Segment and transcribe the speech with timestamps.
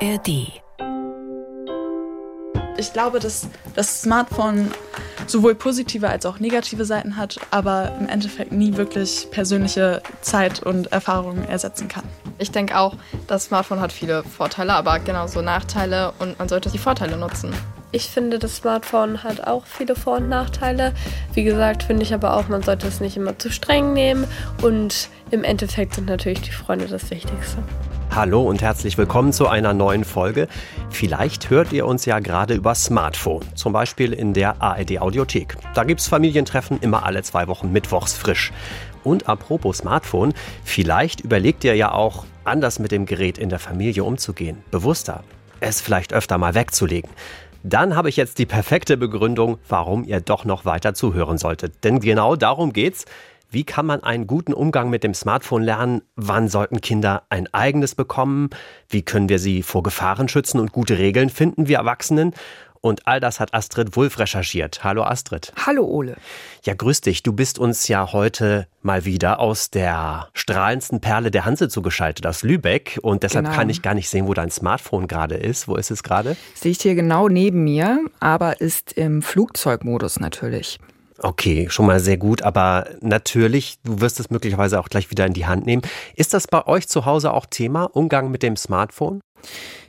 [0.00, 0.62] ARD.
[2.76, 4.70] Ich glaube, dass das Smartphone
[5.26, 10.92] sowohl positive als auch negative Seiten hat, aber im Endeffekt nie wirklich persönliche Zeit und
[10.92, 12.04] Erfahrungen ersetzen kann.
[12.38, 12.94] Ich denke auch,
[13.26, 17.52] das Smartphone hat viele Vorteile, aber genauso Nachteile und man sollte die Vorteile nutzen.
[17.90, 20.92] Ich finde, das Smartphone hat auch viele Vor- und Nachteile.
[21.32, 24.26] Wie gesagt, finde ich aber auch, man sollte es nicht immer zu streng nehmen.
[24.62, 27.62] Und im Endeffekt sind natürlich die Freunde das Wichtigste.
[28.10, 30.48] Hallo und herzlich willkommen zu einer neuen Folge.
[30.90, 35.56] Vielleicht hört ihr uns ja gerade über Smartphone, zum Beispiel in der ARD Audiothek.
[35.74, 38.52] Da gibt's Familientreffen immer alle zwei Wochen mittwochs frisch.
[39.04, 40.32] Und apropos Smartphone,
[40.64, 45.22] vielleicht überlegt ihr ja auch, anders mit dem Gerät in der Familie umzugehen, bewusster,
[45.60, 47.10] es vielleicht öfter mal wegzulegen.
[47.62, 51.84] Dann habe ich jetzt die perfekte Begründung, warum ihr doch noch weiter zuhören solltet.
[51.84, 53.04] Denn genau darum geht's.
[53.50, 56.02] Wie kann man einen guten Umgang mit dem Smartphone lernen?
[56.16, 58.50] Wann sollten Kinder ein eigenes bekommen?
[58.90, 62.34] Wie können wir sie vor Gefahren schützen und gute Regeln finden, wir Erwachsenen?
[62.80, 64.84] Und all das hat Astrid Wulff recherchiert.
[64.84, 65.52] Hallo Astrid.
[65.66, 66.16] Hallo Ole.
[66.62, 67.22] Ja, grüß dich.
[67.22, 72.42] Du bist uns ja heute mal wieder aus der strahlendsten Perle der Hanse zugeschaltet, aus
[72.42, 72.98] Lübeck.
[73.02, 73.56] Und deshalb Genau.
[73.56, 75.66] kann ich gar nicht sehen, wo dein Smartphone gerade ist.
[75.68, 76.36] Wo ist es gerade?
[76.54, 80.78] Sehe ich hier genau neben mir, aber ist im Flugzeugmodus natürlich.
[81.20, 85.32] Okay, schon mal sehr gut, aber natürlich, du wirst es möglicherweise auch gleich wieder in
[85.32, 85.82] die Hand nehmen.
[86.14, 89.20] Ist das bei euch zu Hause auch Thema, Umgang mit dem Smartphone?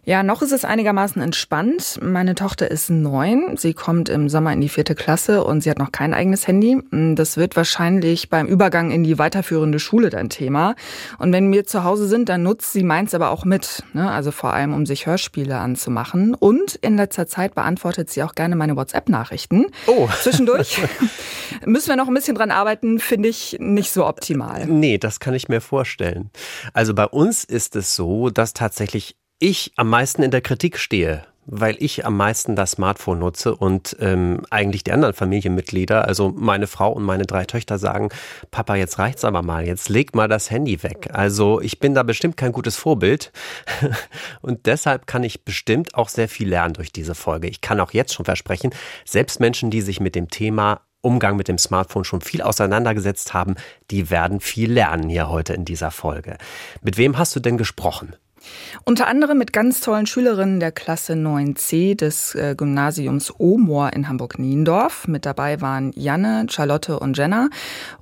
[0.09, 1.99] Ja, noch ist es einigermaßen entspannt.
[2.01, 3.57] Meine Tochter ist neun.
[3.57, 6.81] Sie kommt im Sommer in die vierte Klasse und sie hat noch kein eigenes Handy.
[6.91, 10.73] Das wird wahrscheinlich beim Übergang in die weiterführende Schule dann Thema.
[11.19, 13.83] Und wenn wir zu Hause sind, dann nutzt sie meins aber auch mit.
[13.93, 14.09] Ne?
[14.09, 16.33] Also vor allem, um sich Hörspiele anzumachen.
[16.33, 19.67] Und in letzter Zeit beantwortet sie auch gerne meine WhatsApp-Nachrichten.
[19.85, 20.09] Oh.
[20.23, 20.81] Zwischendurch
[21.67, 24.65] müssen wir noch ein bisschen dran arbeiten, finde ich nicht so optimal.
[24.65, 26.31] Nee, das kann ich mir vorstellen.
[26.73, 31.23] Also bei uns ist es so, dass tatsächlich ich am meisten in der Kritik stehe,
[31.45, 36.67] weil ich am meisten das Smartphone nutze und ähm, eigentlich die anderen Familienmitglieder, also meine
[36.67, 38.09] Frau und meine drei Töchter sagen,
[38.51, 41.09] Papa, jetzt reicht's aber mal, jetzt leg mal das Handy weg.
[41.13, 43.31] Also ich bin da bestimmt kein gutes Vorbild
[44.41, 47.47] und deshalb kann ich bestimmt auch sehr viel lernen durch diese Folge.
[47.47, 48.71] Ich kann auch jetzt schon versprechen,
[49.05, 53.55] selbst Menschen, die sich mit dem Thema Umgang mit dem Smartphone schon viel auseinandergesetzt haben,
[53.89, 56.37] die werden viel lernen hier heute in dieser Folge.
[56.81, 58.17] Mit wem hast du denn gesprochen?
[58.85, 65.07] Unter anderem mit ganz tollen Schülerinnen der Klasse 9c des äh, Gymnasiums Omoor in Hamburg-Niendorf.
[65.07, 67.49] Mit dabei waren Janne, Charlotte und Jenna.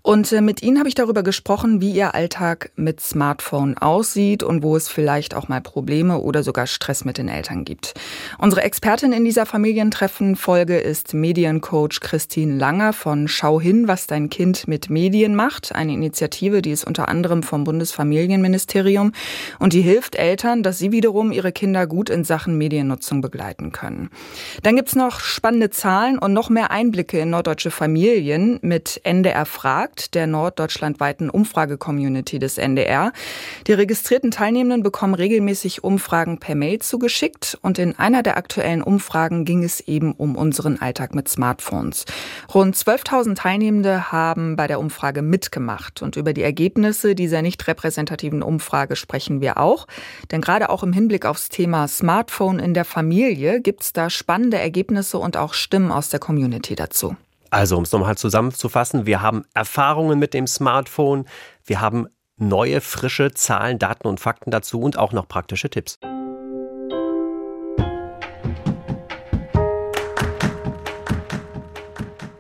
[0.02, 4.64] Und äh, mit ihnen habe ich darüber gesprochen, wie ihr Alltag mit Smartphone aussieht und
[4.64, 7.94] wo es vielleicht auch mal Probleme oder sogar Stress mit den Eltern gibt.
[8.38, 14.68] Unsere Expertin in dieser Familientreffen-Folge ist Mediencoach Christine Langer von Schau hin, was dein Kind
[14.68, 15.74] mit Medien macht.
[15.76, 19.12] Eine Initiative, die ist unter anderem vom Bundesfamilienministerium
[19.60, 24.10] und die hilft Eltern, dass sie wiederum ihre Kinder gut in Sachen Mediennutzung begleiten können.
[24.64, 30.16] Dann gibt's noch spannende Zahlen und noch mehr Einblicke in norddeutsche Familien mit NDR fragt,
[30.16, 33.14] der norddeutschlandweiten Umfrage-Community des NDR.
[33.68, 39.46] Die registrierten Teilnehmenden bekommen regelmäßig Umfragen per Mail zugeschickt und in einer der aktuellen Umfragen
[39.46, 42.06] ging es eben um unseren Alltag mit Smartphones.
[42.54, 48.44] Rund 12.000 Teilnehmende haben bei der Umfrage mitgemacht und über die Ergebnisse dieser nicht repräsentativen
[48.44, 49.88] Umfrage sprechen wir auch.
[50.32, 55.18] Denn gerade auch im Hinblick aufs Thema Smartphone in der Familie gibt's da spannende Ergebnisse
[55.18, 57.16] und auch Stimmen aus der Community dazu.
[57.50, 61.26] Also, um es nochmal zusammenzufassen, wir haben Erfahrungen mit dem Smartphone,
[61.64, 62.08] wir haben
[62.38, 65.98] neue, frische Zahlen, Daten und Fakten dazu und auch noch praktische Tipps.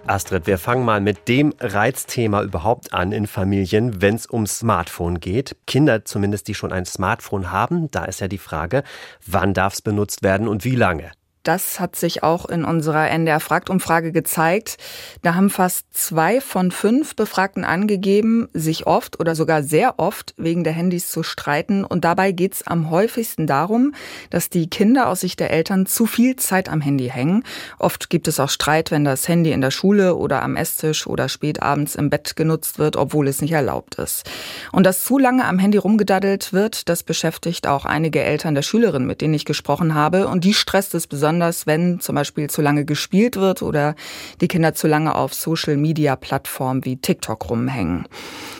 [0.07, 5.19] Astrid, wir fangen mal mit dem Reizthema überhaupt an in Familien, wenn es ums Smartphone
[5.19, 5.57] geht.
[5.67, 8.83] Kinder zumindest, die schon ein Smartphone haben, da ist ja die Frage,
[9.25, 11.11] wann darf es benutzt werden und wie lange?
[11.47, 14.75] Das hat sich auch in unserer NDR Fragt-Umfrage gezeigt.
[15.21, 20.65] Da haben fast zwei von fünf Befragten angegeben, sich oft oder sogar sehr oft wegen
[20.65, 21.85] der Handys zu streiten.
[21.85, 23.93] Und dabei geht es am häufigsten darum,
[24.29, 27.45] dass die Kinder aus Sicht der Eltern zu viel Zeit am Handy hängen.
[27.79, 31.29] Oft gibt es auch Streit, wenn das Handy in der Schule oder am Esstisch oder
[31.29, 34.29] spät abends im Bett genutzt wird, obwohl es nicht erlaubt ist.
[34.73, 39.05] Und dass zu lange am Handy rumgedaddelt wird, das beschäftigt auch einige Eltern der Schülerin,
[39.05, 40.27] mit denen ich gesprochen habe.
[40.27, 43.95] Und die stresst es besonders, wenn zum Beispiel zu lange gespielt wird oder
[44.41, 48.07] die Kinder zu lange auf Social-Media-Plattformen wie TikTok rumhängen.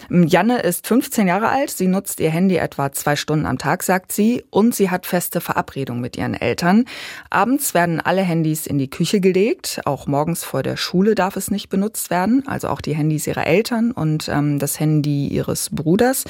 [0.10, 1.70] Janne ist 15 Jahre alt.
[1.70, 4.46] Sie nutzt ihr Handy etwa zwei Stunden am Tag, sagt sie.
[4.50, 6.86] Und sie hat feste Verabredungen mit ihren Eltern.
[7.30, 9.82] Abends werden alle Handys in die Küche gelegt.
[9.86, 12.44] Auch morgens vor der Schule darf es nicht benutzt werden.
[12.48, 16.24] Also auch die Handys ihrer Eltern und ähm, das Handy ihres Bruders.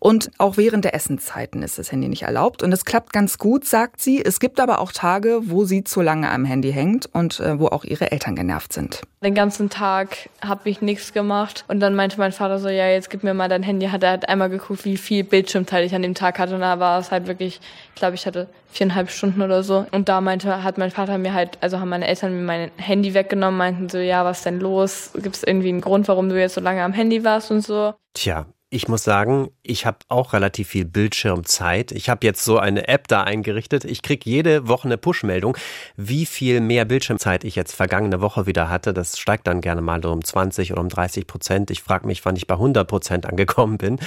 [0.00, 2.64] Und auch während der Essenszeiten ist das Handy nicht erlaubt.
[2.64, 4.24] Und es klappt ganz gut, sagt sie.
[4.24, 7.68] Es gibt aber auch Tage, wo sie zu lange am Handy hängt und äh, wo
[7.68, 9.02] auch ihre Eltern genervt sind.
[9.22, 11.64] Den ganzen Tag habe ich nichts gemacht.
[11.68, 13.86] Und dann meinte mein Vater so, ja, jetzt gib mir mal dein Handy.
[13.86, 16.56] Hat er halt einmal geguckt, wie viel Bildschirmzeit ich an dem Tag hatte.
[16.56, 17.60] Und da war es halt wirklich,
[17.90, 19.86] ich glaube, ich hatte viereinhalb Stunden oder so.
[19.92, 23.14] Und da meinte, hat mein Vater mir halt, also haben meine Eltern mir mein Handy
[23.14, 25.12] weggenommen, meinten so, ja, was denn los?
[25.14, 27.94] Gibt es irgendwie einen Grund, warum du jetzt so lange am Handy warst und so?
[28.14, 31.92] Tja, ich muss sagen, ich habe auch relativ viel Bildschirmzeit.
[31.92, 33.84] Ich habe jetzt so eine App da eingerichtet.
[33.84, 35.58] Ich kriege jede Woche eine Push-Meldung,
[35.96, 38.94] wie viel mehr Bildschirmzeit ich jetzt vergangene Woche wieder hatte.
[38.94, 41.70] Das steigt dann gerne mal um 20 oder um 30 Prozent.
[41.70, 43.98] Ich frage mich, wann ich bei 100 Prozent angekommen bin.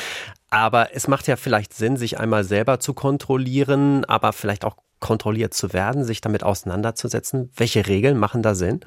[0.49, 5.53] Aber es macht ja vielleicht Sinn, sich einmal selber zu kontrollieren, aber vielleicht auch kontrolliert
[5.53, 7.49] zu werden, sich damit auseinanderzusetzen?
[7.55, 8.79] Welche Regeln machen da Sinn?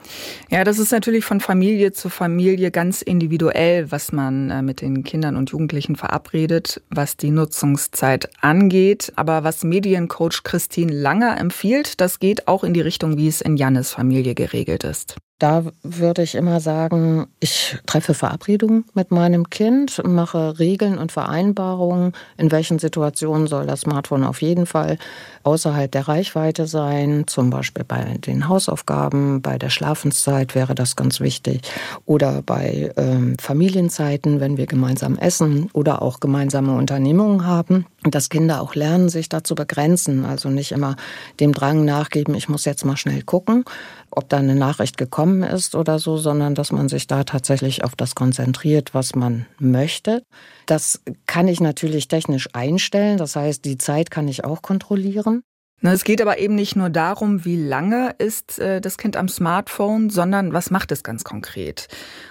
[0.50, 5.04] Ja, das ist natürlich von Familie zu Familie ganz individuell, was man äh, mit den
[5.04, 9.12] Kindern und Jugendlichen verabredet, was die Nutzungszeit angeht.
[9.16, 13.56] Aber was Mediencoach Christine Langer empfiehlt, das geht auch in die Richtung, wie es in
[13.56, 15.16] Jannes Familie geregelt ist.
[15.38, 22.12] Da würde ich immer sagen, ich treffe Verabredungen mit meinem Kind, mache Regeln und Vereinbarungen,
[22.36, 24.98] in welchen Situationen soll das Smartphone auf jeden Fall
[25.48, 31.20] außerhalb der Reichweite sein, zum Beispiel bei den Hausaufgaben, bei der Schlafenszeit wäre das ganz
[31.20, 31.62] wichtig
[32.04, 38.60] oder bei ähm, Familienzeiten, wenn wir gemeinsam essen oder auch gemeinsame Unternehmungen haben, dass Kinder
[38.60, 40.96] auch lernen, sich da zu begrenzen, also nicht immer
[41.40, 43.64] dem Drang nachgeben, ich muss jetzt mal schnell gucken,
[44.10, 47.96] ob da eine Nachricht gekommen ist oder so, sondern dass man sich da tatsächlich auf
[47.96, 50.22] das konzentriert, was man möchte.
[50.66, 55.37] Das kann ich natürlich technisch einstellen, das heißt, die Zeit kann ich auch kontrollieren.
[55.80, 60.10] Es geht aber eben nicht nur darum, wie lange ist äh, das Kind am Smartphone,
[60.10, 61.86] sondern was macht es ganz konkret.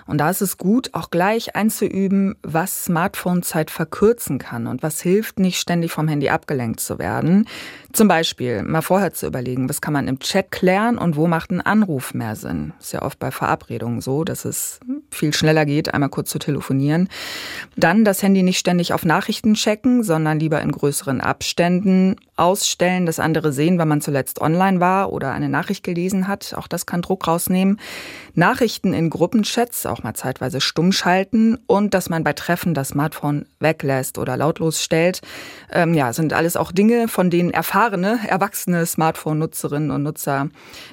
[0.06, 5.40] Und da ist es gut, auch gleich einzuüben, was Smartphone-Zeit verkürzen kann und was hilft,
[5.40, 7.48] nicht ständig vom Handy abgelenkt zu werden.
[7.98, 11.50] Zum Beispiel mal vorher zu überlegen, was kann man im Chat klären und wo macht
[11.50, 12.74] ein Anruf mehr Sinn.
[12.80, 14.80] Ist ja oft bei Verabredungen so, dass es
[15.10, 17.10] viel schneller geht, einmal kurz zu telefonieren.
[17.76, 23.20] Dann das Handy nicht ständig auf Nachrichten checken, sondern lieber in größeren Abständen ausstellen, dass
[23.20, 26.54] andere sehen, wenn man zuletzt online war oder eine Nachricht gelesen hat.
[26.56, 27.80] Auch das kann Druck rausnehmen.
[28.36, 33.48] Nachrichten in Gruppenchats auch mal zeitweise stumm schalten und dass man bei Treffen das Smartphone
[33.60, 35.22] weglässt oder lautlos stellt.
[35.72, 37.50] Ähm, ja, sind alles auch Dinge, von denen
[37.88, 40.50] erfahrene, erwachsene Smartphone-Nutzerinnen und Nutzer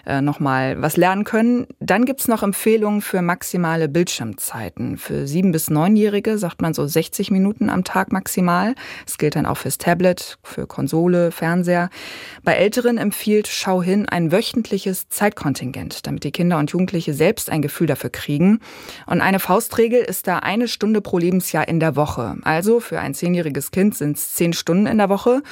[0.06, 1.66] äh, nochmal was lernen können.
[1.80, 4.96] Dann gibt's noch Empfehlungen für maximale Bildschirmzeiten.
[4.96, 8.76] Für sieben- bis neunjährige sagt man so 60 Minuten am Tag maximal.
[9.06, 11.90] Das gilt dann auch fürs Tablet, für Konsole, Fernseher.
[12.44, 17.60] Bei Älteren empfiehlt Schau hin ein wöchentliches Zeitkontingent, damit die Kinder und Jugendliche selbst ein
[17.60, 18.60] Gefühl dafür kriegen.
[19.06, 22.36] Und eine Faustregel ist da eine Stunde pro Lebensjahr in der Woche.
[22.42, 25.42] Also für ein zehnjähriges Kind sind es zehn Stunden in der Woche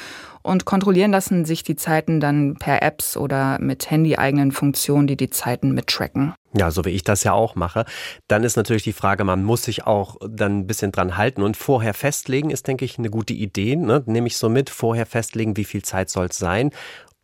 [0.43, 5.29] und kontrollieren lassen sich die Zeiten dann per Apps oder mit handyeigenen Funktionen, die die
[5.29, 6.33] Zeiten mittracken.
[6.55, 7.85] Ja, so wie ich das ja auch mache.
[8.27, 11.57] Dann ist natürlich die Frage, man muss sich auch dann ein bisschen dran halten und
[11.57, 13.75] vorher festlegen ist, denke ich, eine gute Idee.
[13.75, 14.03] Ne?
[14.05, 16.69] Nehme ich so mit, vorher festlegen, wie viel Zeit soll es sein.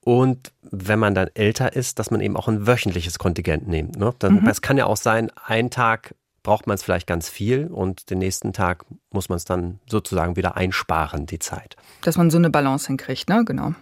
[0.04, 3.98] Und wenn man dann älter ist, dass man eben auch ein wöchentliches Kontingent nimmt.
[3.98, 4.13] Ne?
[4.18, 4.48] Dann, mhm.
[4.48, 8.19] Es kann ja auch sein, ein Tag braucht man es vielleicht ganz viel und den
[8.19, 11.75] nächsten Tag muss man es dann sozusagen wieder einsparen, die Zeit.
[12.01, 13.44] Dass man so eine Balance hinkriegt, ne?
[13.45, 13.73] Genau.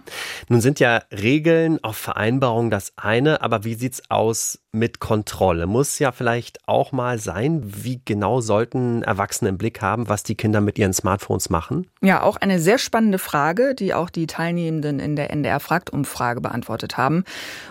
[0.48, 5.68] Nun sind ja Regeln auf Vereinbarungen das eine, aber wie sieht es aus mit Kontrolle?
[5.68, 10.36] Muss ja vielleicht auch mal sein, wie genau sollten Erwachsene im Blick haben, was die
[10.36, 11.88] Kinder mit ihren Smartphones machen?
[12.02, 16.42] Ja, auch eine sehr spannende Frage, die auch die Teilnehmenden in der NDR Fragt Umfrage
[16.42, 17.24] beantwortet haben.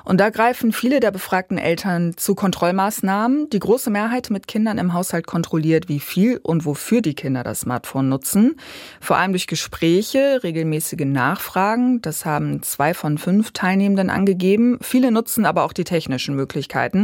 [0.04, 3.50] Und da greifen viele der befragten Eltern zu Kontrollmaßnahmen.
[3.50, 7.60] Die große Mehrheit mit Kindern im Haushalt kontrolliert, wie viel und wofür die Kinder das
[7.60, 8.56] Smartphone nutzen.
[9.00, 12.02] Vor allem durch Gespräche, regelmäßige Nachfragen.
[12.02, 14.78] Das haben zwei von fünf Teilnehmenden angegeben.
[14.82, 16.95] Viele nutzen aber auch die technischen Möglichkeiten.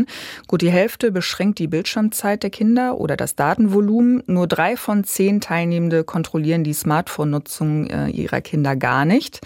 [0.47, 4.23] Gut, die Hälfte beschränkt die Bildschirmzeit der Kinder oder das Datenvolumen.
[4.27, 9.41] Nur drei von zehn Teilnehmende kontrollieren die Smartphone-Nutzung äh, ihrer Kinder gar nicht.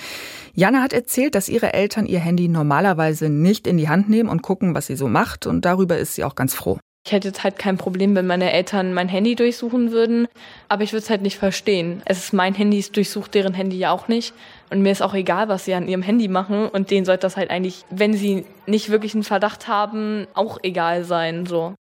[0.55, 4.43] Jana hat erzählt, dass ihre Eltern ihr Handy normalerweise nicht in die Hand nehmen und
[4.43, 5.47] gucken, was sie so macht.
[5.47, 6.79] Und darüber ist sie auch ganz froh.
[7.07, 10.27] Ich hätte jetzt halt kein Problem, wenn meine Eltern mein Handy durchsuchen würden,
[10.69, 12.03] aber ich würde es halt nicht verstehen.
[12.05, 14.35] Es ist mein Handy, es durchsucht deren Handy ja auch nicht.
[14.71, 16.69] Und mir ist auch egal, was sie an ihrem Handy machen.
[16.69, 21.05] Und denen sollte das halt eigentlich, wenn sie nicht wirklich einen Verdacht haben, auch egal
[21.05, 21.77] sein, so.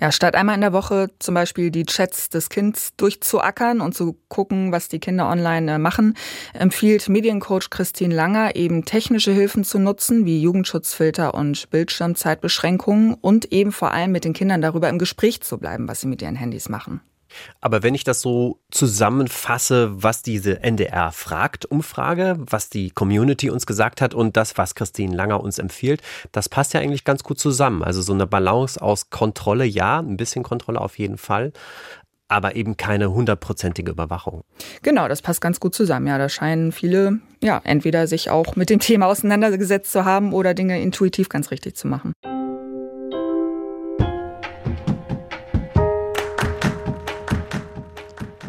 [0.00, 4.18] Ja, statt einmal in der Woche zum Beispiel die Chats des Kindes durchzuackern und zu
[4.28, 6.14] gucken, was die Kinder online äh, machen,
[6.52, 13.72] empfiehlt Mediencoach Christine Langer eben technische Hilfen zu nutzen, wie Jugendschutzfilter und Bildschirmzeitbeschränkungen und eben
[13.72, 16.68] vor allem mit den Kindern darüber im Gespräch zu bleiben, was sie mit ihren Handys
[16.68, 17.00] machen.
[17.60, 23.66] Aber wenn ich das so zusammenfasse, was diese NDR fragt Umfrage, was die Community uns
[23.66, 26.02] gesagt hat und das, was Christine Langer uns empfiehlt,
[26.32, 27.82] das passt ja eigentlich ganz gut zusammen.
[27.82, 31.52] Also so eine Balance aus Kontrolle, ja, ein bisschen Kontrolle auf jeden Fall,
[32.28, 34.42] aber eben keine hundertprozentige Überwachung.
[34.82, 36.06] Genau, das passt ganz gut zusammen.
[36.06, 40.54] Ja, da scheinen viele, ja, entweder sich auch mit dem Thema auseinandergesetzt zu haben oder
[40.54, 42.12] Dinge intuitiv ganz richtig zu machen.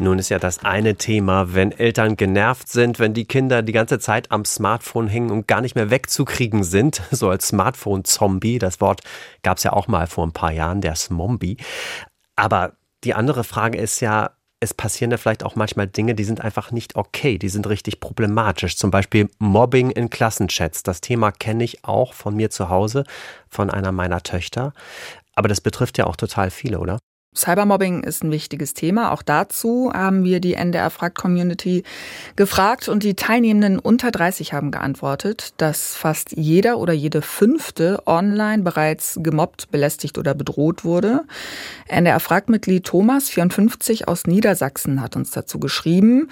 [0.00, 3.98] Nun ist ja das eine Thema, wenn Eltern genervt sind, wenn die Kinder die ganze
[3.98, 8.60] Zeit am Smartphone hängen und gar nicht mehr wegzukriegen sind, so als Smartphone-Zombie.
[8.60, 9.00] Das Wort
[9.42, 11.56] gab es ja auch mal vor ein paar Jahren, der Smombie.
[12.36, 16.40] Aber die andere Frage ist ja, es passieren ja vielleicht auch manchmal Dinge, die sind
[16.40, 18.76] einfach nicht okay, die sind richtig problematisch.
[18.76, 20.82] Zum Beispiel Mobbing in Klassenchats.
[20.84, 23.04] Das Thema kenne ich auch von mir zu Hause,
[23.48, 24.72] von einer meiner Töchter.
[25.34, 26.98] Aber das betrifft ja auch total viele, oder?
[27.38, 29.12] Cybermobbing ist ein wichtiges Thema.
[29.12, 31.84] Auch dazu haben wir die NDR Fragt Community
[32.36, 38.62] gefragt und die Teilnehmenden unter 30 haben geantwortet, dass fast jeder oder jede fünfte online
[38.62, 41.24] bereits gemobbt, belästigt oder bedroht wurde.
[41.86, 46.28] NDR Fragt Mitglied Thomas, 54 aus Niedersachsen, hat uns dazu geschrieben.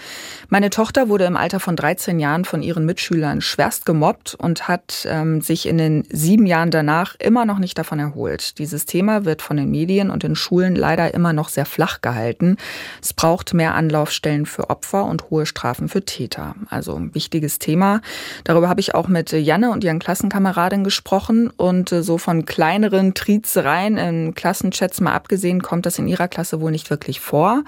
[0.48, 5.06] Meine Tochter wurde im Alter von 13 Jahren von ihren Mitschülern schwerst gemobbt und hat
[5.08, 8.58] ähm, sich in den sieben Jahren danach immer noch nicht davon erholt.
[8.58, 12.00] Dieses Thema wird von den Medien und den Schulen leider leider immer noch sehr flach
[12.00, 12.56] gehalten.
[13.02, 16.54] Es braucht mehr Anlaufstellen für Opfer und hohe Strafen für Täter.
[16.70, 18.00] Also ein wichtiges Thema.
[18.44, 23.14] Darüber habe ich auch mit Janne und ihren Klassenkameradinnen gesprochen und äh, so von kleineren
[23.14, 27.62] Triezereien in Klassenchats mal abgesehen kommt das in ihrer Klasse wohl nicht wirklich vor.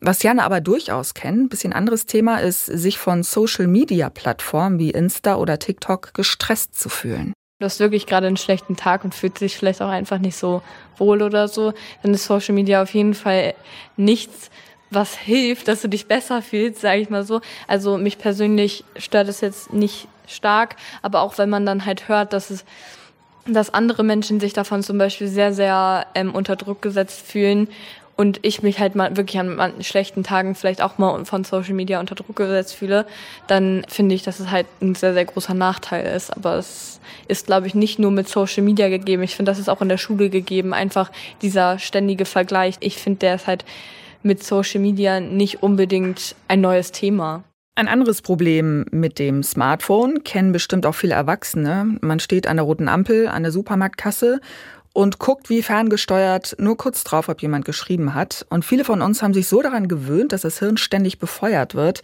[0.00, 5.58] Was Janne aber durchaus kennt, bisschen anderes Thema ist, sich von Social-Media-Plattformen wie Insta oder
[5.58, 7.32] TikTok gestresst zu fühlen.
[7.58, 10.60] Du hast wirklich gerade einen schlechten Tag und fühlst dich vielleicht auch einfach nicht so
[10.98, 11.72] wohl oder so,
[12.02, 13.54] dann ist Social Media auf jeden Fall
[13.96, 14.50] nichts,
[14.90, 17.40] was hilft, dass du dich besser fühlst, sage ich mal so.
[17.66, 22.34] Also mich persönlich stört es jetzt nicht stark, aber auch wenn man dann halt hört,
[22.34, 22.66] dass es
[23.48, 27.68] dass andere Menschen sich davon zum Beispiel sehr, sehr ähm, unter Druck gesetzt fühlen
[28.16, 32.00] und ich mich halt mal wirklich an schlechten Tagen vielleicht auch mal von Social Media
[32.00, 33.06] unter Druck gesetzt fühle,
[33.46, 36.34] dann finde ich, dass es halt ein sehr, sehr großer Nachteil ist.
[36.34, 39.22] Aber es ist, glaube ich, nicht nur mit Social Media gegeben.
[39.22, 40.72] Ich finde, das ist auch in der Schule gegeben.
[40.72, 42.76] Einfach dieser ständige Vergleich.
[42.80, 43.64] Ich finde, der ist halt
[44.22, 47.44] mit Social Media nicht unbedingt ein neues Thema.
[47.78, 51.98] Ein anderes Problem mit dem Smartphone kennen bestimmt auch viele Erwachsene.
[52.00, 54.40] Man steht an der roten Ampel an der Supermarktkasse
[54.96, 58.46] und guckt wie ferngesteuert nur kurz drauf, ob jemand geschrieben hat.
[58.48, 62.00] Und viele von uns haben sich so daran gewöhnt, dass das Hirn ständig befeuert wird.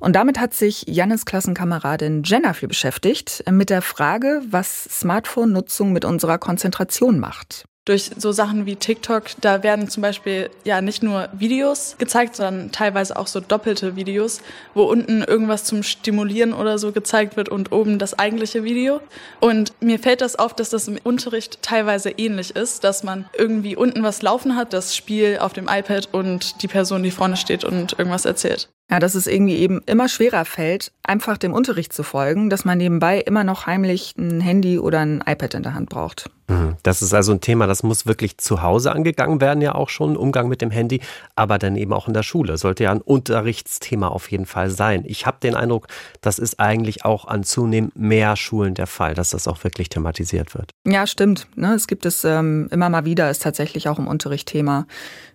[0.00, 6.06] Und damit hat sich Jannes Klassenkameradin Jenna viel beschäftigt, mit der Frage, was Smartphone-Nutzung mit
[6.06, 11.28] unserer Konzentration macht durch so Sachen wie TikTok, da werden zum Beispiel ja nicht nur
[11.32, 14.40] Videos gezeigt, sondern teilweise auch so doppelte Videos,
[14.74, 19.00] wo unten irgendwas zum Stimulieren oder so gezeigt wird und oben das eigentliche Video.
[19.40, 23.74] Und mir fällt das auf, dass das im Unterricht teilweise ähnlich ist, dass man irgendwie
[23.74, 27.64] unten was laufen hat, das Spiel auf dem iPad und die Person, die vorne steht
[27.64, 28.68] und irgendwas erzählt.
[28.92, 32.76] Ja, dass es irgendwie eben immer schwerer fällt, einfach dem Unterricht zu folgen, dass man
[32.76, 36.28] nebenbei immer noch heimlich ein Handy oder ein iPad in der Hand braucht.
[36.48, 36.76] Mhm.
[36.82, 40.14] Das ist also ein Thema, das muss wirklich zu Hause angegangen werden, ja auch schon,
[40.14, 41.00] Umgang mit dem Handy,
[41.36, 42.58] aber dann eben auch in der Schule.
[42.58, 45.04] Sollte ja ein Unterrichtsthema auf jeden Fall sein.
[45.06, 45.86] Ich habe den Eindruck,
[46.20, 50.54] das ist eigentlich auch an zunehmend mehr Schulen der Fall, dass das auch wirklich thematisiert
[50.54, 50.70] wird.
[50.86, 51.46] Ja, stimmt.
[51.56, 51.72] Ne?
[51.72, 54.86] Es gibt es ähm, immer mal wieder, ist tatsächlich auch im Unterricht Thema,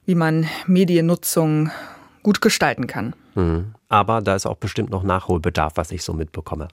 [0.06, 1.72] wie man Mediennutzung
[2.27, 3.13] gut gestalten kann.
[3.36, 3.74] Mhm.
[3.88, 6.67] Aber da ist auch bestimmt noch Nachholbedarf, was ich so mitbekomme.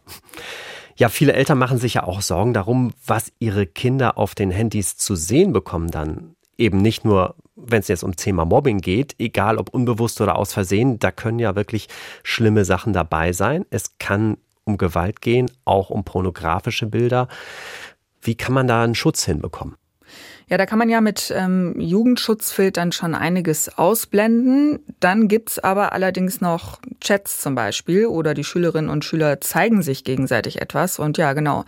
[0.97, 4.97] Ja, viele Eltern machen sich ja auch Sorgen darum, was ihre Kinder auf den Handys
[4.97, 6.35] zu sehen bekommen dann.
[6.59, 10.53] Eben nicht nur, wenn es jetzt um Thema Mobbing geht, egal ob unbewusst oder aus
[10.53, 11.87] Versehen, da können ja wirklich
[12.25, 13.65] schlimme Sachen dabei sein.
[13.71, 17.29] Es kann um Gewalt gehen, auch um pornografische Bilder.
[18.21, 19.77] Wie kann man da einen Schutz hinbekommen?
[20.49, 24.81] Ja, da kann man ja mit ähm, Jugendschutzfiltern schon einiges ausblenden.
[25.01, 30.05] Dann gibt's aber allerdings noch Chats zum Beispiel oder die Schülerinnen und Schüler zeigen sich
[30.05, 30.99] gegenseitig etwas.
[30.99, 31.65] Und ja, genau,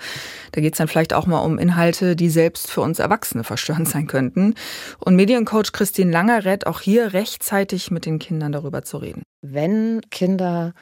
[0.52, 4.06] da geht's dann vielleicht auch mal um Inhalte, die selbst für uns Erwachsene verstörend sein
[4.06, 4.54] könnten.
[4.98, 9.22] Und Mediencoach Christine Langer rät auch hier rechtzeitig mit den Kindern darüber zu reden.
[9.40, 10.74] Wenn Kinder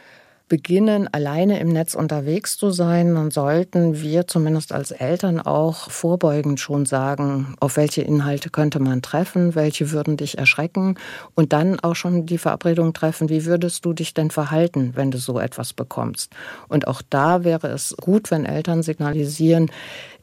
[0.48, 6.60] beginnen, alleine im Netz unterwegs zu sein, dann sollten wir zumindest als Eltern auch vorbeugend
[6.60, 10.98] schon sagen, auf welche Inhalte könnte man treffen, welche würden dich erschrecken
[11.34, 15.18] und dann auch schon die Verabredung treffen, wie würdest du dich denn verhalten, wenn du
[15.18, 16.32] so etwas bekommst.
[16.68, 19.70] Und auch da wäre es gut, wenn Eltern signalisieren,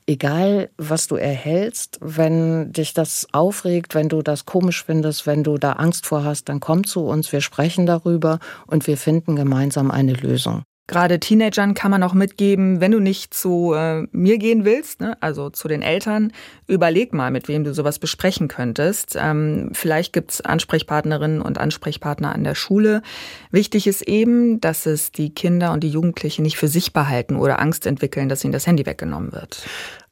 [0.08, 5.58] egal was du erhältst, wenn dich das aufregt, wenn du das komisch findest, wenn du
[5.58, 9.92] da Angst vor hast, dann komm zu uns, wir sprechen darüber und wir finden gemeinsam
[9.92, 10.64] eine Lösung.
[10.92, 15.16] Gerade Teenagern kann man auch mitgeben, wenn du nicht zu äh, mir gehen willst, ne,
[15.22, 16.34] also zu den Eltern,
[16.68, 19.16] überleg mal, mit wem du sowas besprechen könntest.
[19.18, 23.04] Ähm, vielleicht gibt's Ansprechpartnerinnen und Ansprechpartner an der Schule.
[23.52, 27.62] Wichtig ist eben, dass es die Kinder und die Jugendlichen nicht für sich behalten oder
[27.62, 29.66] Angst entwickeln, dass ihnen das Handy weggenommen wird.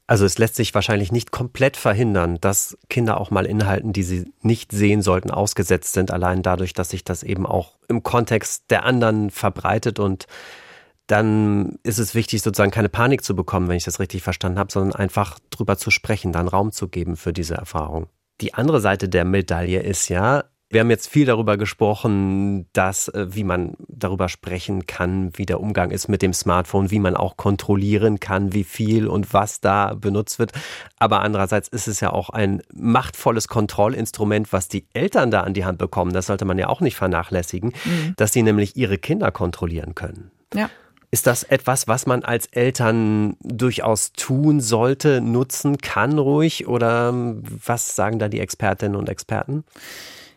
[0.06, 4.32] Also es lässt sich wahrscheinlich nicht komplett verhindern, dass Kinder auch mal Inhalten, die sie
[4.40, 8.86] nicht sehen sollten, ausgesetzt sind, allein dadurch, dass sich das eben auch im Kontext der
[8.86, 10.26] anderen verbreitet und
[11.10, 14.70] dann ist es wichtig, sozusagen keine Panik zu bekommen, wenn ich das richtig verstanden habe,
[14.70, 18.06] sondern einfach drüber zu sprechen, dann Raum zu geben für diese Erfahrung.
[18.40, 23.26] Die andere Seite der Medaille ist ja, wir haben jetzt viel darüber gesprochen, dass, äh,
[23.30, 27.36] wie man darüber sprechen kann, wie der Umgang ist mit dem Smartphone, wie man auch
[27.36, 30.52] kontrollieren kann, wie viel und was da benutzt wird.
[30.96, 35.64] Aber andererseits ist es ja auch ein machtvolles Kontrollinstrument, was die Eltern da an die
[35.64, 36.12] Hand bekommen.
[36.12, 38.14] Das sollte man ja auch nicht vernachlässigen, mhm.
[38.16, 40.30] dass sie nämlich ihre Kinder kontrollieren können.
[40.54, 40.70] Ja.
[41.12, 46.68] Ist das etwas, was man als Eltern durchaus tun sollte, nutzen kann ruhig?
[46.68, 49.64] Oder ähm, was sagen da die Expertinnen und Experten?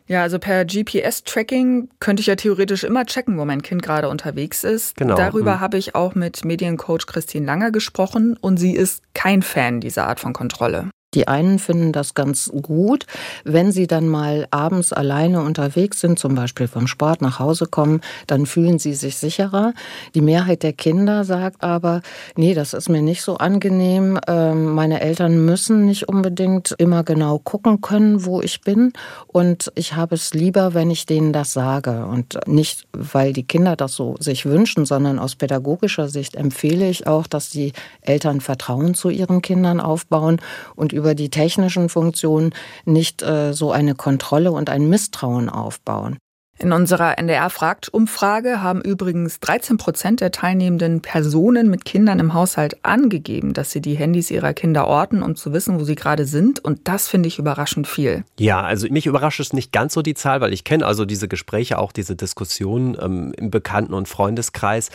[0.08, 4.64] Ja, also per GPS-Tracking könnte ich ja theoretisch immer checken, wo mein Kind gerade unterwegs
[4.64, 4.96] ist.
[4.98, 5.16] Genau.
[5.16, 5.60] Darüber hm.
[5.62, 10.20] habe ich auch mit Mediencoach Christine Langer gesprochen und sie ist kein Fan dieser Art
[10.20, 10.90] von Kontrolle.
[11.14, 13.06] Die einen finden das ganz gut,
[13.44, 18.02] wenn sie dann mal abends alleine unterwegs sind, zum Beispiel vom Sport nach Hause kommen,
[18.28, 19.74] dann fühlen sie sich sicherer.
[20.16, 22.02] Die Mehrheit der Kinder sagt aber,
[22.36, 24.20] nee, das ist mir nicht so angenehm.
[24.28, 28.94] Ähm, meine Eltern müssen nicht unbedingt immer genau gucken können, wo ich bin.
[29.28, 32.06] Und ich habe es lieber, wenn ich denen das sage.
[32.06, 37.08] Und nicht, weil die Kinder das so sich wünschen, sondern aus pädagogischer Sicht empfehle ich
[37.08, 40.42] auch, dass die Eltern Vertrauen zu ihren Kindern aufbauen
[40.76, 42.54] und über die technischen Funktionen
[42.86, 46.18] nicht äh, so eine Kontrolle und ein Misstrauen aufbauen.
[46.60, 53.54] In unserer NDR-Fragt-Umfrage haben übrigens 13 Prozent der teilnehmenden Personen mit Kindern im Haushalt angegeben,
[53.54, 56.64] dass sie die Handys ihrer Kinder orten, um zu wissen, wo sie gerade sind.
[56.64, 58.24] Und das finde ich überraschend viel.
[58.40, 61.28] Ja, also mich überrascht es nicht ganz so die Zahl, weil ich kenne also diese
[61.28, 64.92] Gespräche, auch diese Diskussionen ähm, im Bekannten- und Freundeskreis.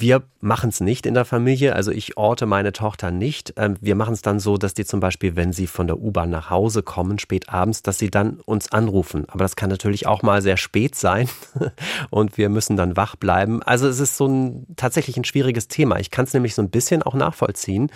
[0.00, 3.54] Wir machen es nicht in der Familie, also ich orte meine Tochter nicht.
[3.56, 6.30] Ähm, wir machen es dann so, dass die zum Beispiel, wenn sie von der U-Bahn
[6.30, 9.24] nach Hause kommen, spät abends, dass sie dann uns anrufen.
[9.28, 11.28] Aber das kann natürlich auch mal sehr spät sein
[12.10, 13.62] und wir müssen dann wach bleiben.
[13.62, 15.98] Also es ist so ein tatsächlich ein schwieriges Thema.
[15.98, 17.90] Ich kann es nämlich so ein bisschen auch nachvollziehen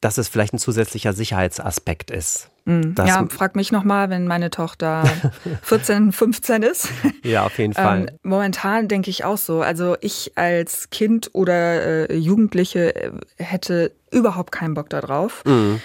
[0.00, 2.48] dass es vielleicht ein zusätzlicher Sicherheitsaspekt ist.
[2.64, 2.94] Mhm.
[2.98, 5.04] Ja, frag mich nochmal, wenn meine Tochter
[5.62, 6.88] 14, 15 ist.
[7.22, 8.08] Ja, auf jeden Fall.
[8.08, 9.60] Ähm, momentan denke ich auch so.
[9.60, 15.80] Also ich als Kind oder äh, Jugendliche äh, hätte überhaupt keinen Bock darauf, mhm.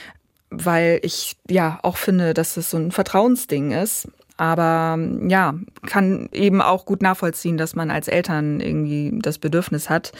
[0.50, 4.08] weil ich ja auch finde, dass es so ein Vertrauensding ist.
[4.38, 10.12] Aber ja, kann eben auch gut nachvollziehen, dass man als Eltern irgendwie das Bedürfnis hat,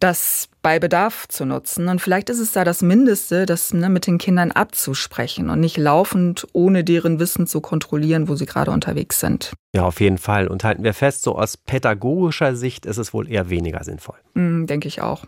[0.00, 1.88] das bei Bedarf zu nutzen.
[1.88, 5.76] Und vielleicht ist es da das Mindeste, das ne, mit den Kindern abzusprechen und nicht
[5.76, 9.52] laufend, ohne deren Wissen zu kontrollieren, wo sie gerade unterwegs sind.
[9.74, 10.48] Ja, auf jeden Fall.
[10.48, 14.16] Und halten wir fest, so aus pädagogischer Sicht ist es wohl eher weniger sinnvoll.
[14.34, 15.24] Mm, denke ich auch.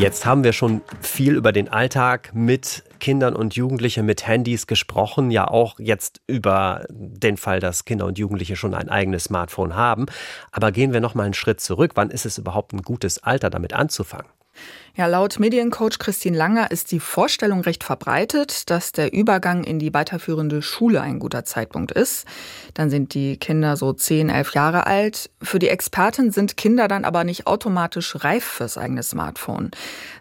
[0.00, 5.30] Jetzt haben wir schon viel über den Alltag mit Kindern und Jugendlichen mit Handys gesprochen,
[5.30, 10.06] ja auch jetzt über den Fall, dass Kinder und Jugendliche schon ein eigenes Smartphone haben.
[10.52, 11.92] Aber gehen wir noch mal einen Schritt zurück.
[11.96, 14.30] Wann ist es überhaupt ein gutes Alter, damit anzufangen?
[14.96, 19.94] Ja, laut Mediencoach Christine Langer ist die Vorstellung recht verbreitet, dass der Übergang in die
[19.94, 22.26] weiterführende Schule ein guter Zeitpunkt ist.
[22.74, 25.30] Dann sind die Kinder so 10, 11 Jahre alt.
[25.40, 29.70] Für die Expertin sind Kinder dann aber nicht automatisch reif fürs eigene Smartphone.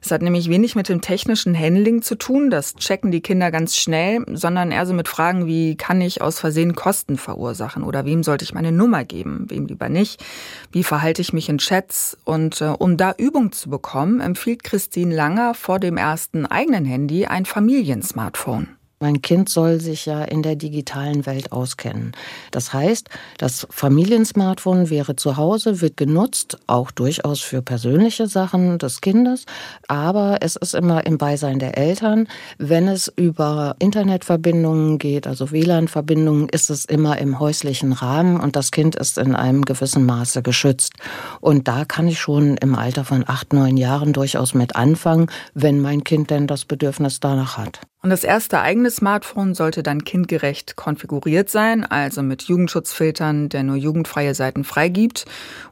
[0.01, 3.75] Es hat nämlich wenig mit dem technischen Handling zu tun, das checken die Kinder ganz
[3.75, 8.23] schnell, sondern eher so mit Fragen wie, kann ich aus Versehen Kosten verursachen oder wem
[8.23, 10.23] sollte ich meine Nummer geben, wem lieber nicht,
[10.71, 15.15] wie verhalte ich mich in Chats und äh, um da Übung zu bekommen, empfiehlt Christine
[15.15, 18.78] Langer vor dem ersten eigenen Handy ein Familiensmartphone.
[19.01, 22.11] Mein Kind soll sich ja in der digitalen Welt auskennen.
[22.51, 28.99] Das heißt, das Familiensmartphone wäre zu Hause, wird genutzt, auch durchaus für persönliche Sachen des
[28.99, 29.45] Kindes,
[29.87, 32.27] aber es ist immer im Beisein der Eltern.
[32.57, 38.71] Wenn es über Internetverbindungen geht, also WLAN-Verbindungen, ist es immer im häuslichen Rahmen und das
[38.71, 40.91] Kind ist in einem gewissen Maße geschützt.
[41.39, 45.79] Und da kann ich schon im Alter von acht, neun Jahren durchaus mit anfangen, wenn
[45.79, 47.79] mein Kind denn das Bedürfnis danach hat.
[48.01, 53.75] Und das erste eigene Smartphone sollte dann kindgerecht konfiguriert sein, also mit Jugendschutzfiltern, der nur
[53.75, 55.25] jugendfreie Seiten freigibt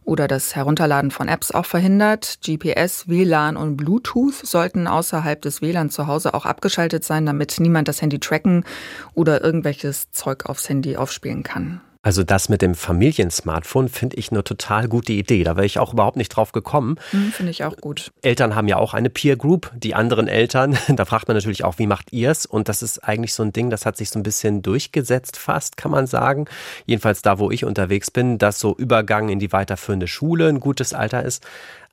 [0.04, 2.40] oder das Herunterladen von Apps auch verhindert.
[2.46, 7.88] GPS, WLAN und Bluetooth sollten außerhalb des WLAN zu Hause auch abgeschaltet sein, damit niemand
[7.88, 8.66] das Handy tracken
[9.14, 11.80] oder irgendwelches Zeug aufs Handy aufspielen kann.
[12.08, 15.44] Also das mit dem Familiensmartphone finde ich eine total gute Idee.
[15.44, 16.96] Da wäre ich auch überhaupt nicht drauf gekommen.
[17.12, 18.14] Hm, finde ich auch gut.
[18.22, 20.78] Eltern haben ja auch eine Peer Group, die anderen Eltern.
[20.88, 22.46] Da fragt man natürlich auch, wie macht ihr es?
[22.46, 25.76] Und das ist eigentlich so ein Ding, das hat sich so ein bisschen durchgesetzt fast,
[25.76, 26.46] kann man sagen.
[26.86, 30.94] Jedenfalls da, wo ich unterwegs bin, dass so Übergang in die weiterführende Schule ein gutes
[30.94, 31.46] Alter ist.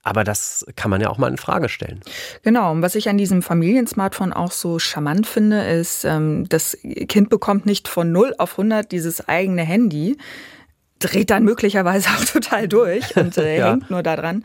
[0.04, 2.00] Aber das kann man ja auch mal in Frage stellen.
[2.42, 2.70] Genau.
[2.70, 6.76] Und was ich an diesem Familiensmartphone auch so charmant finde, ist, ähm, das
[7.08, 10.18] Kind bekommt nicht von 0 auf 100 dieses eigene Handy,
[10.98, 13.70] dreht dann möglicherweise auch total durch und äh, ja.
[13.70, 14.44] hängt nur daran,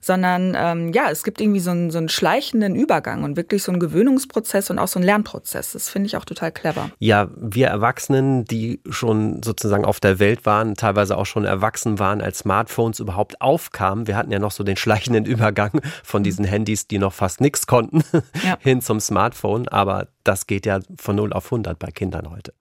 [0.00, 3.72] sondern ähm, ja, es gibt irgendwie so einen, so einen schleichenden Übergang und wirklich so
[3.72, 5.72] einen Gewöhnungsprozess und auch so einen Lernprozess.
[5.72, 6.90] Das finde ich auch total clever.
[6.98, 12.20] Ja, wir Erwachsenen, die schon sozusagen auf der Welt waren, teilweise auch schon erwachsen waren,
[12.20, 14.06] als Smartphones überhaupt aufkamen.
[14.06, 16.50] Wir hatten ja noch so den schleichenden Übergang von diesen mhm.
[16.50, 18.02] Handys, die noch fast nichts konnten,
[18.44, 18.56] ja.
[18.60, 19.68] hin zum Smartphone.
[19.68, 22.54] Aber das geht ja von 0 auf 100 bei Kindern heute.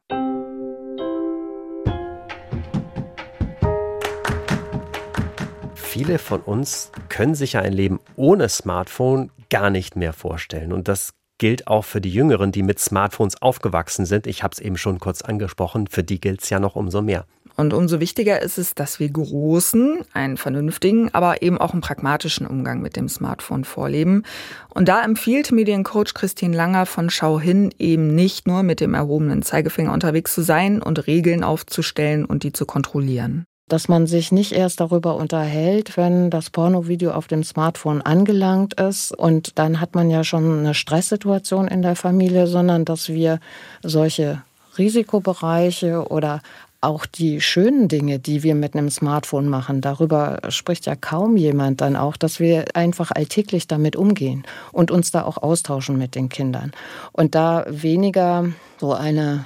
[5.97, 10.71] Viele von uns können sich ja ein Leben ohne Smartphone gar nicht mehr vorstellen.
[10.71, 14.27] Und das gilt auch für die Jüngeren, die mit Smartphones aufgewachsen sind.
[14.27, 17.25] Ich habe es eben schon kurz angesprochen, für die gilt es ja noch umso mehr.
[17.55, 22.45] Und umso wichtiger ist es, dass wir Großen einen vernünftigen, aber eben auch einen pragmatischen
[22.45, 24.21] Umgang mit dem Smartphone vorleben.
[24.69, 29.41] Und da empfiehlt Mediencoach Christine Langer von Schau hin eben nicht nur mit dem erhobenen
[29.41, 34.53] Zeigefinger unterwegs zu sein und Regeln aufzustellen und die zu kontrollieren dass man sich nicht
[34.53, 40.09] erst darüber unterhält, wenn das Pornovideo auf dem Smartphone angelangt ist und dann hat man
[40.09, 43.39] ja schon eine Stresssituation in der Familie, sondern dass wir
[43.83, 44.41] solche
[44.77, 46.41] Risikobereiche oder
[46.79, 51.81] auch die schönen Dinge, die wir mit einem Smartphone machen, darüber spricht ja kaum jemand
[51.81, 56.29] dann auch, dass wir einfach alltäglich damit umgehen und uns da auch austauschen mit den
[56.29, 56.71] Kindern.
[57.13, 58.45] Und da weniger
[58.79, 59.45] so eine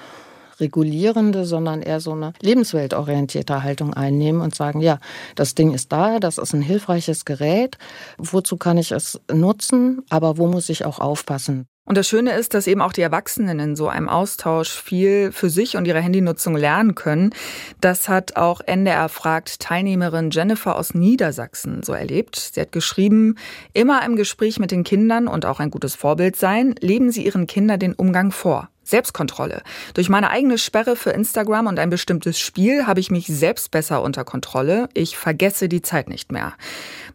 [0.62, 5.00] regulierende, sondern eher so eine lebensweltorientierte Haltung einnehmen und sagen, ja,
[5.36, 7.78] das Ding ist da, das ist ein hilfreiches Gerät,
[8.18, 11.68] wozu kann ich es nutzen, aber wo muss ich auch aufpassen?
[11.84, 15.50] Und das Schöne ist, dass eben auch die Erwachsenen in so einem Austausch viel für
[15.50, 17.34] sich und ihre Handynutzung lernen können.
[17.82, 22.52] Das hat auch NDR fragt Teilnehmerin Jennifer aus Niedersachsen so erlebt.
[22.54, 23.36] Sie hat geschrieben,
[23.74, 27.48] immer im Gespräch mit den Kindern und auch ein gutes Vorbild sein, leben sie ihren
[27.48, 28.70] Kindern den Umgang vor.
[28.84, 29.62] Selbstkontrolle.
[29.94, 34.02] Durch meine eigene Sperre für Instagram und ein bestimmtes Spiel habe ich mich selbst besser
[34.02, 34.90] unter Kontrolle.
[34.94, 36.54] Ich vergesse die Zeit nicht mehr.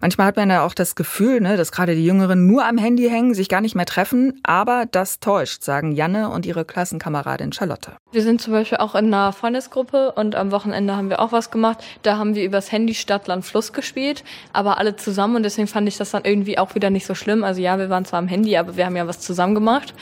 [0.01, 3.09] Manchmal hat man ja auch das Gefühl, ne, dass gerade die Jüngeren nur am Handy
[3.09, 4.41] hängen, sich gar nicht mehr treffen.
[4.43, 7.93] Aber das täuscht, sagen Janne und ihre Klassenkameradin Charlotte.
[8.13, 11.51] Wir sind zum Beispiel auch in einer Freundesgruppe und am Wochenende haben wir auch was
[11.51, 11.79] gemacht.
[12.03, 15.89] Da haben wir übers Handy Stadt, Land, Fluss gespielt, aber alle zusammen und deswegen fand
[15.89, 17.45] ich das dann irgendwie auch wieder nicht so schlimm.
[17.45, 19.95] Also ja, wir waren zwar am Handy, aber wir haben ja was zusammen gemacht.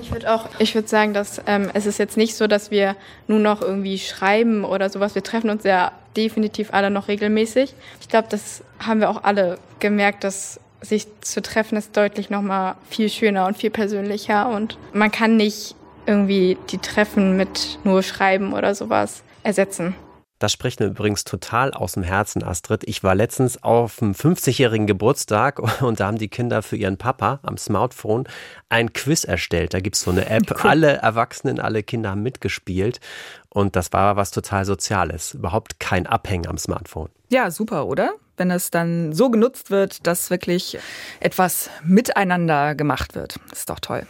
[0.00, 2.96] Ich würde auch, ich würde sagen, dass ähm, es ist jetzt nicht so, dass wir
[3.26, 5.14] nur noch irgendwie schreiben oder sowas.
[5.14, 7.74] Wir treffen uns ja definitiv alle noch regelmäßig.
[8.00, 12.42] Ich glaube, das haben wir auch alle gemerkt, dass sich zu treffen ist deutlich noch
[12.42, 15.74] mal viel schöner und viel persönlicher und man kann nicht
[16.06, 19.94] irgendwie die Treffen mit nur Schreiben oder sowas ersetzen.
[20.40, 22.82] Das spricht mir übrigens total aus dem Herzen, Astrid.
[22.86, 27.40] Ich war letztens auf einem 50-jährigen Geburtstag und da haben die Kinder für ihren Papa
[27.42, 28.24] am Smartphone
[28.70, 29.74] ein Quiz erstellt.
[29.74, 30.40] Da gibt es so eine App.
[30.60, 30.70] Cool.
[30.70, 33.00] Alle Erwachsenen, alle Kinder haben mitgespielt.
[33.50, 35.34] Und das war was total Soziales.
[35.34, 37.10] Überhaupt kein Abhängen am Smartphone.
[37.28, 38.14] Ja, super, oder?
[38.36, 40.78] Wenn es dann so genutzt wird, dass wirklich
[41.20, 43.38] etwas miteinander gemacht wird.
[43.52, 44.06] Ist doch toll.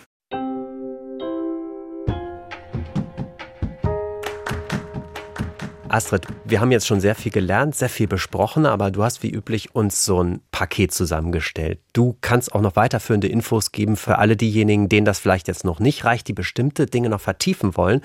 [5.90, 9.30] Astrid, wir haben jetzt schon sehr viel gelernt, sehr viel besprochen, aber du hast wie
[9.30, 11.80] üblich uns so ein Paket zusammengestellt.
[11.92, 15.80] Du kannst auch noch weiterführende Infos geben für alle diejenigen, denen das vielleicht jetzt noch
[15.80, 18.02] nicht reicht, die bestimmte Dinge noch vertiefen wollen.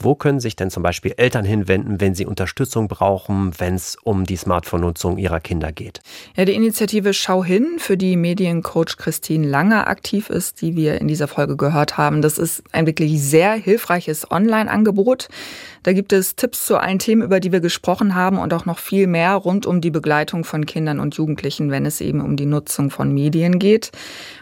[0.00, 4.24] Wo können sich denn zum Beispiel Eltern hinwenden, wenn sie Unterstützung brauchen, wenn es um
[4.24, 6.00] die Smartphone-Nutzung ihrer Kinder geht?
[6.36, 11.08] Ja, die Initiative Schau hin, für die Mediencoach Christine Langer aktiv ist, die wir in
[11.08, 15.28] dieser Folge gehört haben, das ist ein wirklich sehr hilfreiches Online-Angebot.
[15.82, 18.78] Da gibt es Tipps zu allen Themen, über die wir gesprochen haben und auch noch
[18.78, 22.46] viel mehr rund um die Begleitung von Kindern und Jugendlichen, wenn es eben um die
[22.46, 23.90] Nutzung von Medien geht.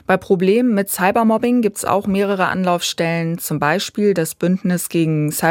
[0.06, 5.45] Bei Problemen mit Cybermobbing gibt es auch mehrere Anlaufstellen, zum Beispiel das Bündnis gegen Cybermobbing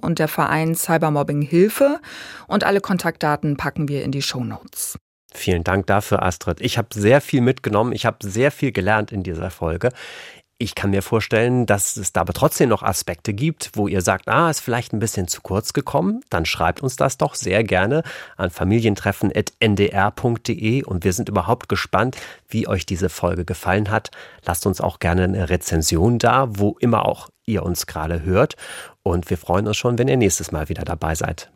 [0.00, 2.00] und der Verein Cybermobbing Hilfe.
[2.46, 4.98] Und alle Kontaktdaten packen wir in die Show Notes.
[5.32, 6.60] Vielen Dank dafür, Astrid.
[6.60, 7.92] Ich habe sehr viel mitgenommen.
[7.92, 9.90] Ich habe sehr viel gelernt in dieser Folge.
[10.62, 14.28] Ich kann mir vorstellen, dass es da aber trotzdem noch Aspekte gibt, wo ihr sagt,
[14.28, 16.20] ah, ist vielleicht ein bisschen zu kurz gekommen.
[16.28, 18.02] Dann schreibt uns das doch sehr gerne
[18.36, 24.10] an familientreffen.ndr.de und wir sind überhaupt gespannt, wie euch diese Folge gefallen hat.
[24.44, 28.56] Lasst uns auch gerne eine Rezension da, wo immer auch ihr uns gerade hört.
[29.02, 31.50] Und wir freuen uns schon, wenn ihr nächstes Mal wieder dabei seid.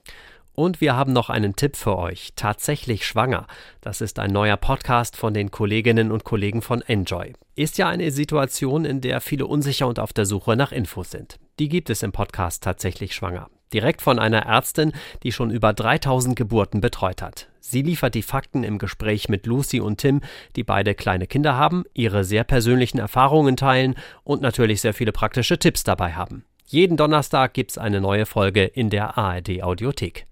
[0.55, 2.33] Und wir haben noch einen Tipp für euch.
[2.37, 3.47] Tatsächlich schwanger.
[3.81, 7.33] Das ist ein neuer Podcast von den Kolleginnen und Kollegen von Enjoy.
[7.57, 11.39] Ist ja eine Situation, in der viele unsicher und auf der Suche nach Infos sind.
[11.59, 13.51] Die gibt es im Podcast Tatsächlich schwanger.
[13.73, 14.93] Direkt von einer Ärztin,
[15.25, 17.49] die schon über 3000 Geburten betreut hat.
[17.59, 20.21] Sie liefert die Fakten im Gespräch mit Lucy und Tim,
[20.55, 25.59] die beide kleine Kinder haben, ihre sehr persönlichen Erfahrungen teilen und natürlich sehr viele praktische
[25.59, 26.45] Tipps dabei haben.
[26.67, 30.27] Jeden Donnerstag gibt's eine neue Folge in der ARD Audiothek.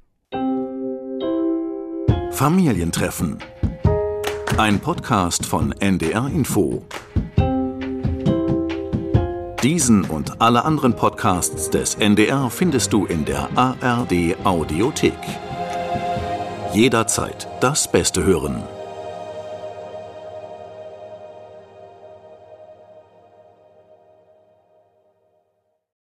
[2.30, 3.36] Familientreffen.
[4.56, 6.86] Ein Podcast von NDR Info.
[9.62, 15.12] Diesen und alle anderen Podcasts des NDR findest du in der ARD Audiothek.
[16.72, 18.62] Jederzeit das Beste hören.